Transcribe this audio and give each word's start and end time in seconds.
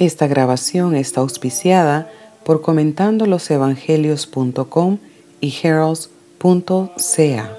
Esta 0.00 0.26
grabación 0.26 0.96
está 0.96 1.20
auspiciada 1.20 2.10
por 2.42 2.62
comentandolosevangelios.com 2.62 4.98
y 5.42 5.54
heralds.ca. 5.62 7.56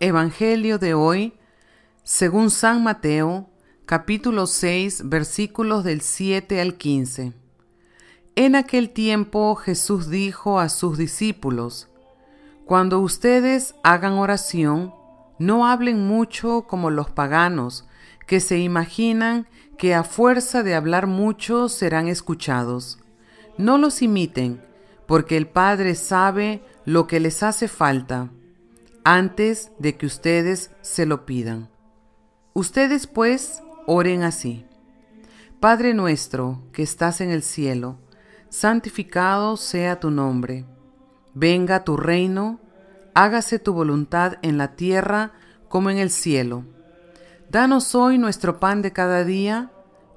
Evangelio 0.00 0.78
de 0.78 0.94
hoy, 0.94 1.34
según 2.02 2.48
San 2.48 2.82
Mateo, 2.82 3.50
capítulo 3.84 4.46
6, 4.46 5.10
versículos 5.10 5.84
del 5.84 6.00
7 6.00 6.58
al 6.58 6.78
15. 6.78 7.34
En 8.36 8.56
aquel 8.56 8.88
tiempo 8.88 9.54
Jesús 9.56 10.08
dijo 10.08 10.60
a 10.60 10.70
sus 10.70 10.96
discípulos, 10.96 11.88
Cuando 12.64 13.00
ustedes 13.00 13.74
hagan 13.82 14.14
oración, 14.14 14.94
no 15.46 15.66
hablen 15.66 16.06
mucho 16.06 16.66
como 16.68 16.90
los 16.90 17.10
paganos, 17.10 17.84
que 18.26 18.38
se 18.38 18.58
imaginan 18.58 19.48
que 19.76 19.94
a 19.94 20.04
fuerza 20.04 20.62
de 20.62 20.76
hablar 20.76 21.08
mucho 21.08 21.68
serán 21.68 22.06
escuchados. 22.06 23.00
No 23.58 23.76
los 23.76 24.02
imiten, 24.02 24.62
porque 25.06 25.36
el 25.36 25.48
Padre 25.48 25.96
sabe 25.96 26.62
lo 26.84 27.08
que 27.08 27.18
les 27.18 27.42
hace 27.42 27.66
falta 27.66 28.30
antes 29.04 29.72
de 29.80 29.96
que 29.96 30.06
ustedes 30.06 30.70
se 30.80 31.06
lo 31.06 31.26
pidan. 31.26 31.68
Ustedes 32.54 33.08
pues 33.08 33.64
oren 33.86 34.22
así. 34.22 34.64
Padre 35.58 35.92
nuestro 35.92 36.62
que 36.72 36.84
estás 36.84 37.20
en 37.20 37.30
el 37.30 37.42
cielo, 37.42 37.98
santificado 38.48 39.56
sea 39.56 39.98
tu 39.98 40.12
nombre. 40.12 40.66
Venga 41.34 41.82
tu 41.82 41.96
reino, 41.96 42.60
hágase 43.14 43.58
tu 43.58 43.72
voluntad 43.72 44.34
en 44.42 44.58
la 44.58 44.76
tierra 44.76 45.32
como 45.68 45.90
en 45.90 45.98
el 45.98 46.10
cielo. 46.10 46.64
Danos 47.50 47.94
hoy 47.94 48.18
nuestro 48.18 48.58
pan 48.58 48.82
de 48.82 48.92
cada 48.92 49.24
día, 49.24 49.70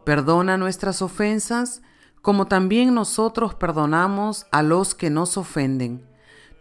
perdona 0.05 0.58
nuestras 0.58 1.02
ofensas, 1.02 1.81
como 2.21 2.48
también 2.48 2.93
nosotros 2.93 3.55
perdonamos 3.55 4.48
a 4.52 4.63
los 4.63 4.96
que 4.96 5.10
nos 5.10 5.37
ofenden. 5.37 6.05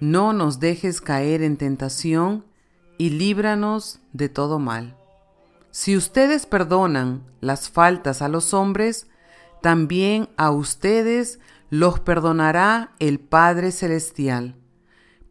No 0.00 0.32
nos 0.32 0.60
dejes 0.60 1.00
caer 1.00 1.42
en 1.42 1.56
tentación 1.56 2.44
y 2.98 3.10
líbranos 3.10 4.00
de 4.12 4.28
todo 4.28 4.58
mal. 4.58 4.96
Si 5.70 5.96
ustedes 5.96 6.46
perdonan 6.46 7.22
las 7.40 7.70
faltas 7.70 8.22
a 8.22 8.28
los 8.28 8.54
hombres, 8.54 9.08
también 9.62 10.28
a 10.36 10.50
ustedes 10.50 11.40
los 11.70 11.98
perdonará 12.00 12.92
el 12.98 13.18
Padre 13.18 13.72
Celestial. 13.72 14.56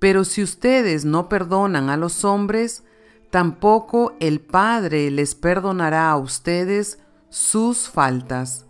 Pero 0.03 0.25
si 0.25 0.43
ustedes 0.43 1.05
no 1.05 1.29
perdonan 1.29 1.89
a 1.89 1.95
los 1.95 2.25
hombres, 2.25 2.83
tampoco 3.29 4.11
el 4.19 4.41
Padre 4.41 5.09
les 5.11 5.33
perdonará 5.33 6.11
a 6.11 6.17
ustedes 6.17 6.99
sus 7.29 7.87
faltas. 7.87 8.65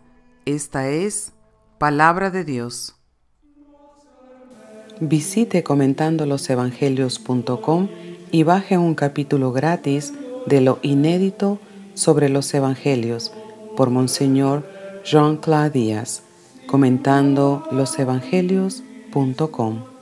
Esta 0.46 0.90
es 0.90 1.34
palabra 1.80 2.30
de 2.30 2.44
Dios. 2.44 2.94
Visite 5.00 5.64
comentandolosevangelios.com 5.64 7.88
y 8.30 8.44
baje 8.44 8.78
un 8.78 8.94
capítulo 8.94 9.52
gratis 9.52 10.14
de 10.46 10.62
lo 10.62 10.78
inédito 10.84 11.58
sobre 11.96 12.30
los 12.30 12.54
evangelios 12.54 13.34
por 13.76 13.90
Monseñor 13.90 14.70
Jean-Claude 15.04 15.72
Díaz, 15.72 16.22
comentando 16.68 17.68
losevangelios.com. 17.72 19.93